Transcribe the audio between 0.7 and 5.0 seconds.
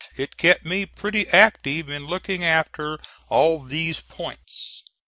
pretty active in looking after all these points.